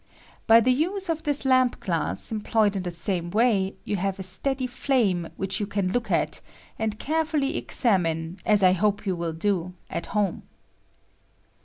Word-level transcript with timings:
By 0.47 0.61
the 0.61 0.71
use 0.73 1.09
of 1.09 1.21
this 1.21 1.45
lamp 1.45 1.79
glass, 1.79 2.31
employed 2.31 2.75
in 2.75 2.81
the 2.81 2.89
same 2.89 3.29
way, 3.29 3.75
you 3.83 3.97
have 3.97 4.17
a 4.17 4.23
steady 4.23 4.65
flame, 4.65 5.27
which 5.37 5.59
you 5.59 5.67
can 5.67 5.91
look 5.91 6.09
at, 6.09 6.41
and 6.79 6.97
care 6.97 7.23
fully 7.23 7.55
examine, 7.55 8.39
as 8.43 8.63
I 8.63 8.71
hope 8.71 9.05
you 9.05 9.15
will 9.15 9.33
do, 9.33 9.73
at 9.91 10.07
home. 10.07 10.41